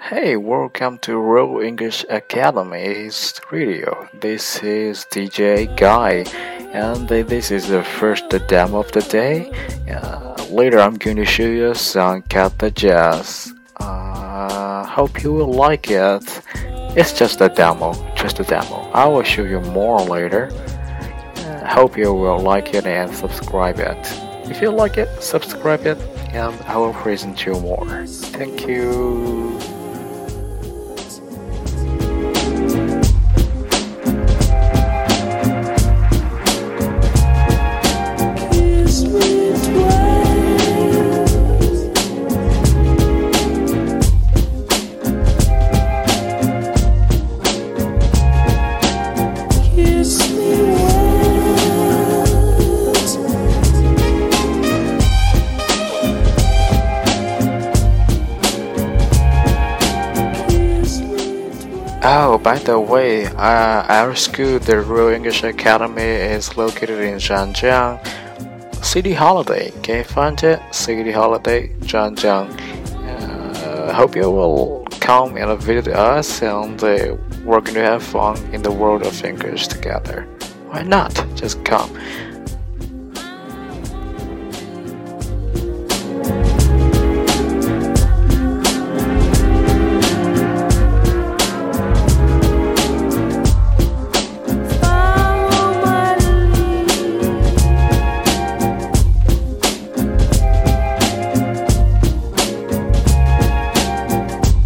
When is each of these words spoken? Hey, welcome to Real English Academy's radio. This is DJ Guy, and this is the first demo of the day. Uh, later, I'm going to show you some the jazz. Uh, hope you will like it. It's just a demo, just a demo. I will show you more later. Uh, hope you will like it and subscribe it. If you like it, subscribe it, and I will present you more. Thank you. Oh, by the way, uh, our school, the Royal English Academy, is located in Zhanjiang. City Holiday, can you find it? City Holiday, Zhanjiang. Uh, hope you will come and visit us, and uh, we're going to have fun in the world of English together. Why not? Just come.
Hey, 0.00 0.36
welcome 0.36 0.98
to 0.98 1.16
Real 1.16 1.60
English 1.60 2.04
Academy's 2.10 3.40
radio. 3.52 4.08
This 4.14 4.60
is 4.64 5.06
DJ 5.12 5.76
Guy, 5.76 6.24
and 6.72 7.08
this 7.08 7.52
is 7.52 7.68
the 7.68 7.84
first 7.84 8.28
demo 8.48 8.80
of 8.80 8.90
the 8.90 9.02
day. 9.02 9.52
Uh, 9.88 10.34
later, 10.50 10.80
I'm 10.80 10.96
going 10.96 11.18
to 11.18 11.24
show 11.24 11.46
you 11.46 11.72
some 11.74 12.24
the 12.58 12.72
jazz. 12.74 13.54
Uh, 13.76 14.84
hope 14.86 15.22
you 15.22 15.32
will 15.32 15.52
like 15.52 15.88
it. 15.88 16.42
It's 16.96 17.12
just 17.16 17.40
a 17.40 17.48
demo, 17.48 17.94
just 18.16 18.40
a 18.40 18.42
demo. 18.42 18.90
I 18.92 19.06
will 19.06 19.22
show 19.22 19.44
you 19.44 19.60
more 19.60 20.00
later. 20.00 20.50
Uh, 20.50 21.64
hope 21.64 21.96
you 21.96 22.12
will 22.12 22.40
like 22.40 22.74
it 22.74 22.86
and 22.86 23.14
subscribe 23.14 23.78
it. 23.78 24.27
If 24.50 24.62
you 24.62 24.70
like 24.70 24.96
it, 24.98 25.22
subscribe 25.22 25.86
it, 25.86 25.98
and 26.32 26.60
I 26.62 26.76
will 26.76 26.94
present 26.94 27.44
you 27.44 27.60
more. 27.60 28.06
Thank 28.06 28.66
you. 28.66 29.67
Oh, 62.00 62.38
by 62.38 62.58
the 62.58 62.78
way, 62.78 63.26
uh, 63.26 63.82
our 63.88 64.14
school, 64.14 64.60
the 64.60 64.80
Royal 64.82 65.08
English 65.08 65.42
Academy, 65.42 66.02
is 66.02 66.56
located 66.56 67.00
in 67.00 67.16
Zhanjiang. 67.16 67.98
City 68.84 69.12
Holiday, 69.12 69.72
can 69.82 69.96
you 69.98 70.04
find 70.04 70.40
it? 70.44 70.60
City 70.70 71.10
Holiday, 71.10 71.70
Zhanjiang. 71.80 72.54
Uh, 72.94 73.92
hope 73.92 74.14
you 74.14 74.30
will 74.30 74.86
come 75.00 75.36
and 75.36 75.60
visit 75.60 75.88
us, 75.88 76.40
and 76.40 76.80
uh, 76.84 77.16
we're 77.44 77.60
going 77.60 77.74
to 77.74 77.82
have 77.82 78.04
fun 78.04 78.36
in 78.54 78.62
the 78.62 78.70
world 78.70 79.02
of 79.02 79.24
English 79.24 79.66
together. 79.66 80.22
Why 80.68 80.82
not? 80.82 81.12
Just 81.34 81.64
come. 81.64 81.90